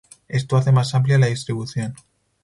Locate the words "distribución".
1.27-1.93